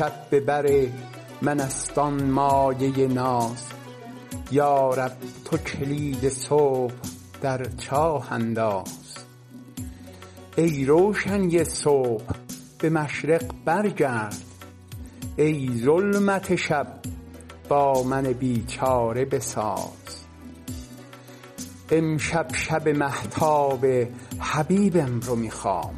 [0.00, 0.86] امشب به بر
[1.42, 3.62] من است آن مایه ناز.
[4.50, 6.92] یا رب تو کلید صبح
[7.40, 9.14] در چاه انداز.
[10.56, 12.24] ای روشنی صبح
[12.78, 14.42] به مشرق برگرد.
[15.36, 16.86] ای ظلمت شب
[17.68, 20.26] با من بیچاره بساز.
[21.90, 23.86] امشب شب مهتاب
[24.38, 25.94] حبیبم رو می خوام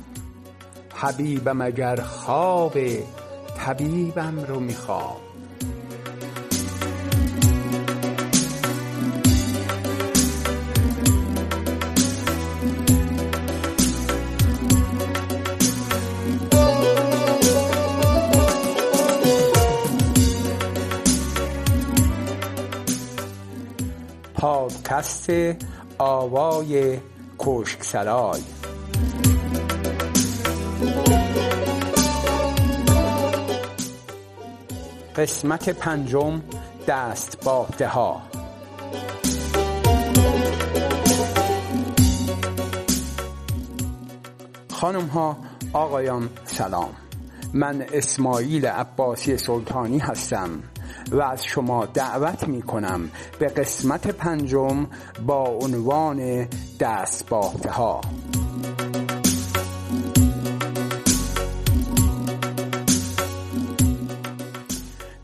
[0.94, 2.78] حبیبم اگر خواب
[3.58, 5.16] طبیبم رو می خوام
[24.34, 25.30] پادکست
[25.98, 26.98] آوای
[27.38, 28.58] کشکسرای.
[35.19, 36.42] قسمت پنجم
[36.86, 38.22] دستبافته ها
[44.70, 45.36] خانم ها
[45.72, 46.89] آقایان سلام.
[47.55, 50.50] من اسماعیل عباسی سلطانی هستم
[51.12, 54.86] و از شما دعوت می کنم به قسمت پنجم
[55.27, 56.48] با عنوان
[56.80, 58.00] دستبافته ها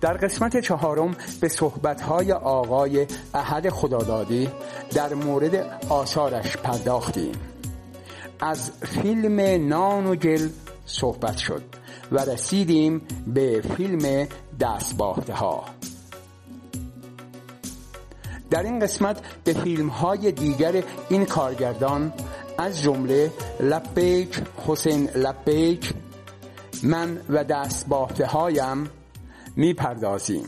[0.05, 4.49] در قسمت چهارم به صحبتهای آقای احد خدادادی
[4.95, 5.55] در مورد
[5.89, 7.33] آثارش پرداختیم.
[8.41, 10.49] از فیلم نان و گل
[10.87, 11.63] صحبت شد
[12.13, 14.29] و رسیدیم به فیلم
[14.61, 15.65] دستبافته ها
[18.51, 22.13] در این قسمت به فیلم های دیگر این کارگردان
[22.59, 25.95] از جمله لبیک حسین لبیک
[26.83, 28.91] من و دستبافته هایم
[29.57, 30.45] می‌پردازیم.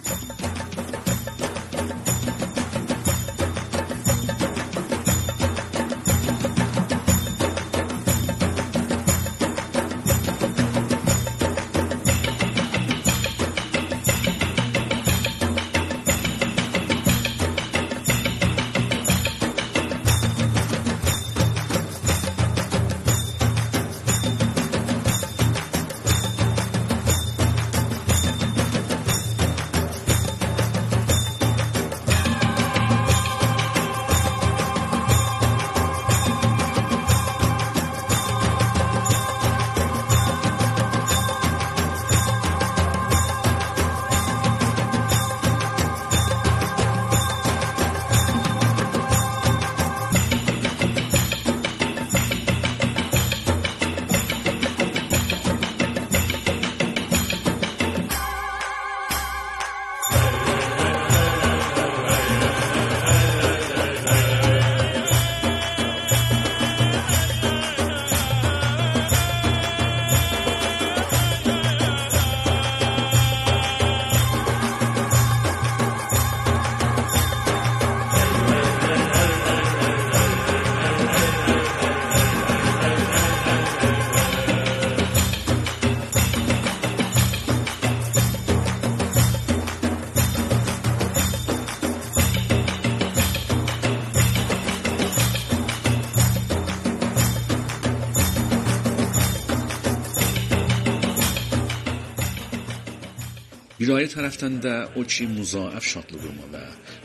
[103.87, 106.63] Viloyat tərəfdən də o ki, müzaəf şadlığıma və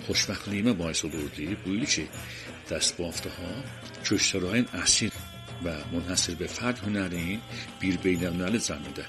[0.07, 2.05] xoşbəxtliyimə bahis olurdu, buyurdu ki,
[2.71, 3.51] dəst bu haftaha
[4.07, 5.13] Köçsərayın əsir
[5.61, 7.37] və münhəsir به فرد hünərin
[7.83, 9.05] bir beynəlməli cəmidə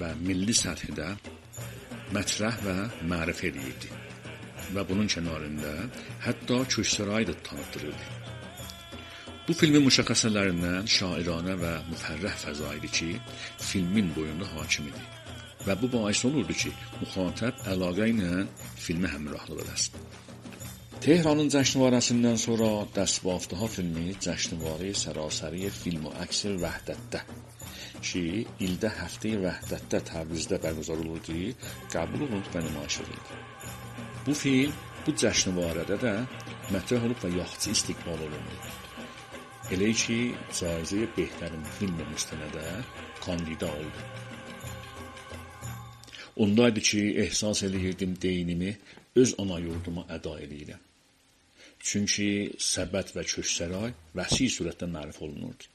[0.00, 1.12] və milli səthdə
[2.18, 2.76] mətrəh və
[3.14, 3.94] mərif edirdi
[4.74, 5.78] və bunun kənarında
[6.26, 8.12] hətta Köçsərayı da tanıtdırırdı.
[9.46, 13.12] Bu filmin müşəxəsələrindən şairanə və müfərrəh fəzaili ki,
[13.70, 15.21] filmin boyunda hakim idi.
[15.67, 16.71] و bu باعث olurdu ki,
[17.01, 18.31] müxatəb əlaqə ilə
[18.85, 19.93] filmə həmrəhlıq eləsin.
[21.03, 27.21] Tehranın cəşnvarəsindən sonra Dəstbaftaha filmi cəşnvarı sərasəri film و əks vəhdətdə
[28.07, 28.23] ki,
[28.65, 31.37] ildə həftə vəhdətdə Təbrizdə bərqərar olurdu,
[31.93, 33.39] qəbul olundu və nümayiş edildi.
[34.25, 34.73] Bu film
[35.05, 36.13] bu cəşnvarədə də
[36.73, 38.57] mətrəh olub və yaxçı istiqbal olundu.
[39.75, 40.19] Elə ki,
[40.59, 42.65] caizə behtarin film müstənədə
[43.23, 44.05] kandida oldu.
[46.36, 48.76] Ondaydı ki, ehsas eləyirdim deynimi
[49.16, 50.80] öz ana yurduma əda eləyirəm.
[51.82, 52.28] Çünki
[52.62, 55.68] Səbət və Köçsəray vəsi surətdə mərif olunurdu.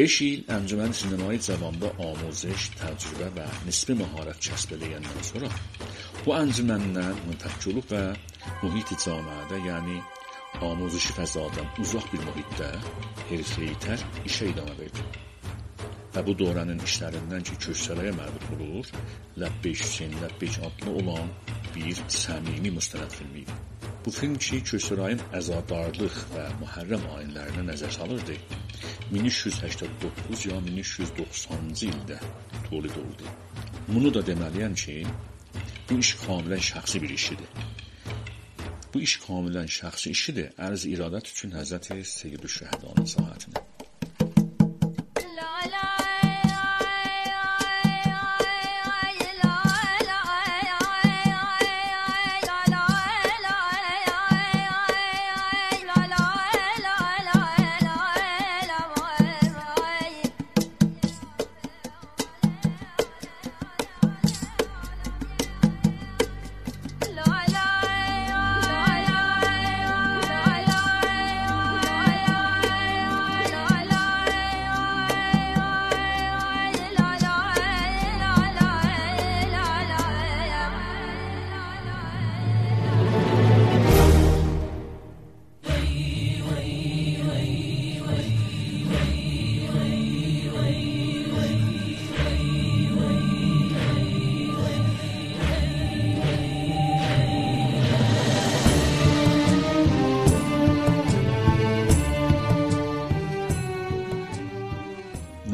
[0.00, 4.70] بشی انجمن سینمای جوان با آموزش تجربه و nisbi مهارت kəsb
[5.22, 5.48] sonra
[6.24, 8.02] bu əncümənlər müntəqçülük və
[8.62, 9.96] mühit camiədə, yəni
[10.68, 12.68] amuzişi fəzadan uzaq bir mühitdə
[13.30, 15.04] herifliyitər işə idamə verdi.
[16.16, 18.92] Və bu dövrənin işlərindən ki, Köksərəyə mərdud olur,
[19.42, 21.32] Ləbbeyk Hüseyin Ləbbeyk adlı olan
[21.74, 23.56] bir səmimi müstənəd filmi idi.
[24.04, 28.38] Bu film ki, Köksərayın əzadarlıq və mühərrəm ayinlərinə nəzər salırdı.
[29.11, 32.19] 1389 ya 1390-cı ildə
[32.69, 33.35] tolid oldu.
[33.87, 34.97] Bunu da deməliyəm ki,
[35.89, 37.49] bu iş kamilən şəxsi bir işidir.
[38.93, 40.53] Bu iş kamilən şəxsi işidir.
[40.67, 43.70] Ərz iradət üçün Həzrət Seyyid-i Şəhədanın saatini.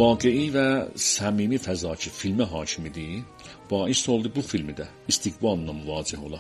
[0.08, 0.68] Vaqei və
[1.04, 3.08] səmimi fəza ki, filmə hakim idi,
[3.68, 6.40] bais oldu bu filmi də istiqballa müvacih ola.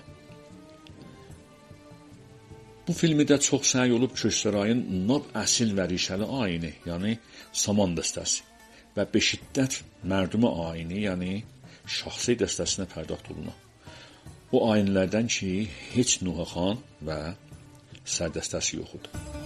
[2.87, 7.17] Bu filmi də çox səy olub Köşlərayın nab əsil və rişəli ayini, yəni
[7.63, 8.45] saman dəstəsi
[8.95, 9.81] və beşiddət
[10.13, 11.33] mərdümə ayini, yəni
[11.97, 13.57] şəxsi dəstəsinə pərdaxt oluna.
[14.53, 15.51] Bu ayinlərdən ki,
[15.97, 16.79] heç Nuhaxan
[17.09, 17.19] və
[18.15, 19.36] sədəstəsi yox idi.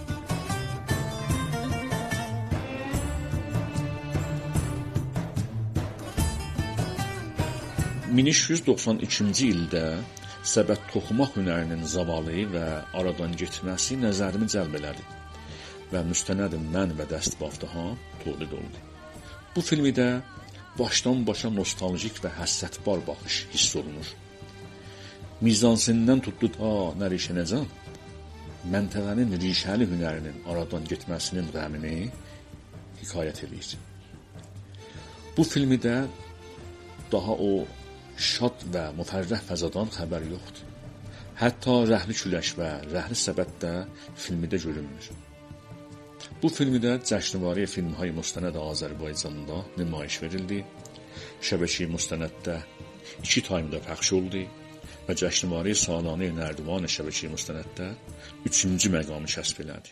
[8.12, 9.82] 1392-ci ildə
[10.44, 12.66] səbət toxumaq hünərinin zavalı və
[13.00, 15.04] aradan getməsi nəzərimi cəlb elədi
[15.94, 18.84] və müstənədim mən və dəstbaftahan tolid oldu.
[19.54, 20.08] Bu filmidə
[20.76, 24.12] başdan başa nostaljik və həssətbar baxış hiss olunur.
[25.40, 27.64] Mizansindən tutdu ta nərişənəcən,
[28.76, 31.96] məntəqənin rişəli hünərinin aradan getməsinin qəmini
[33.00, 33.76] hekayət edir.
[35.32, 36.02] Bu filmidə
[37.12, 37.54] daha o
[38.16, 40.62] شاد و مفرح فزادان خبر یخت
[41.34, 43.86] حتى رهن چولش و رهن سبت ده
[44.16, 45.10] فیلمی ده جلوم میشه
[46.40, 50.64] بو فیلمی ده زشنواری فیلم های مستند آزربایزان ده نمایش ورلدی
[51.40, 52.64] شبشی مستند ده
[53.22, 54.48] چی تایم ده پخش اولدی
[55.08, 57.96] و جشنواری سالانه نردوان شبشی مستند ده
[58.46, 59.90] اچینجی مقام شست بلدی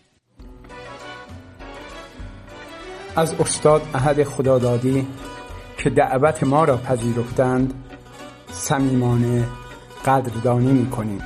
[3.16, 5.06] از استاد احد خدادادی
[5.78, 7.74] که دعوت ما را پذیرفتند
[8.60, 9.48] صمیمانه
[10.04, 11.22] قدردانی می‌کنیم.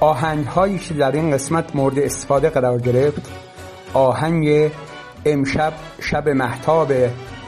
[0.00, 3.22] آهنگ هایی که در این قسمت مورد استفاده قرار گرفت
[3.94, 4.70] آهنگ
[5.24, 6.92] امشب شب محتاب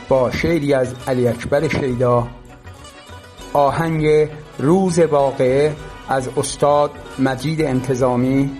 [0.08, 2.28] با شعری از علی اکبر شیدا
[3.52, 5.72] آهنگ روز واقعه
[6.08, 8.50] از استاد مجید انتظامی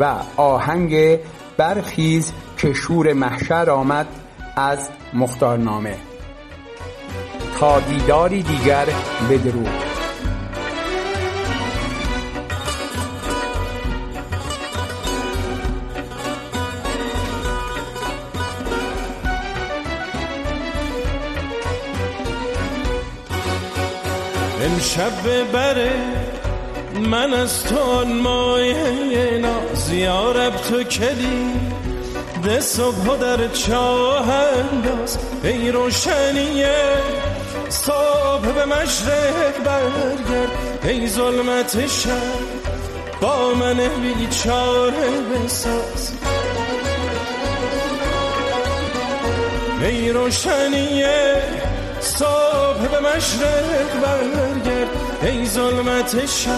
[0.00, 1.18] و آهنگ
[1.56, 4.06] برخیز که شور محشر آمد
[4.56, 6.09] از مختارنامه.
[7.60, 8.86] تا دیداری دیگر
[9.30, 9.68] بدرود.
[24.62, 25.92] امشب ببره
[27.10, 31.52] من از تو مایه ناز یارب تو کلی
[32.44, 35.18] ده صبح در چاه انداز.
[35.42, 37.20] ای روشنیه
[37.70, 40.50] صبح به مشرق برگرد.
[40.82, 42.10] ای ظلمت شب
[43.20, 46.12] با من بیچاره بساز.
[49.82, 51.42] ای روشنیه
[52.00, 54.88] صبح به مشرق برگرد.
[55.22, 56.50] ای ظلمت شب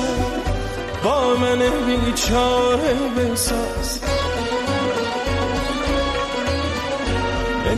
[1.05, 4.01] با من بیچاره بساز.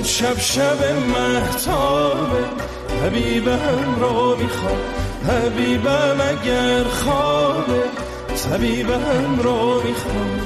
[0.05, 4.79] شب شب محتابه طبیبم رو می‌خوام.
[5.27, 7.83] طبیبم اگر خوابه
[8.51, 10.41] طبیبم رو می‌خوام.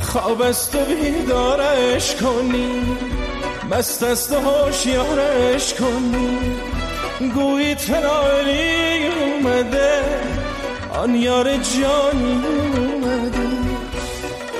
[0.00, 2.96] خواب از تو بیدارش کنی
[3.70, 6.38] مست از تو هوشیارش کنی.
[7.34, 9.97] گویی تنالی اومده
[10.98, 12.42] آن یار جانی
[12.94, 13.48] اومده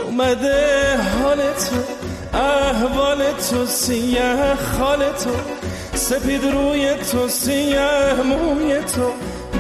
[0.05, 1.77] اومده حال تو
[2.39, 5.31] احوال تو سیه خال تو
[5.95, 9.13] سپید روی تو سیه موی تو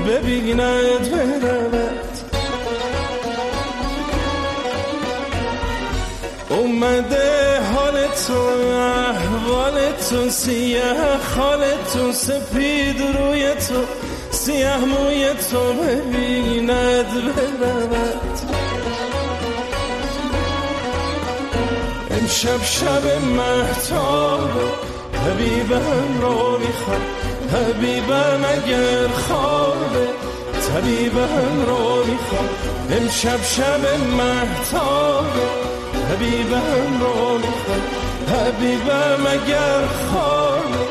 [0.08, 2.18] ببیند برود
[6.50, 8.40] اومده حال تو
[8.74, 13.97] احوال تو سیاه خال تو سپید روی تو
[14.38, 17.06] سیاه موی تو ببیند
[17.58, 18.38] برود
[22.10, 24.50] امشب شب محتاب
[25.26, 27.00] حبیبم رو می‌خواد
[27.52, 30.08] حبیبم اگر خوابه
[30.68, 32.50] طبیبم رو می‌خواد
[32.90, 33.80] امشب شب
[34.16, 35.48] محتابه
[36.12, 37.82] حبیبم رو می‌خواد
[38.28, 40.84] حبیبم اگر خانه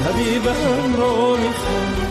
[0.00, 2.09] طبیبم رو می‌خواد